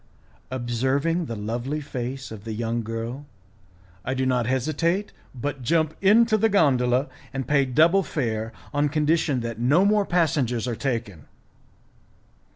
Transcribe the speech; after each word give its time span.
Observing 0.49 1.25
the 1.25 1.35
lovely 1.35 1.79
face 1.79 2.31
of 2.31 2.43
the 2.43 2.53
young 2.53 2.81
girl, 2.81 3.27
I 4.03 4.15
do 4.15 4.25
not 4.25 4.47
hesitate, 4.47 5.11
but 5.35 5.61
jump 5.61 5.93
into 6.01 6.39
the 6.39 6.49
gondola, 6.49 7.07
and 7.31 7.47
pay 7.47 7.65
double 7.65 8.01
fare, 8.01 8.51
on 8.73 8.89
condition 8.89 9.41
that 9.41 9.59
no 9.59 9.85
more 9.85 10.07
passengers 10.07 10.67
are 10.67 10.75
taken. 10.75 11.25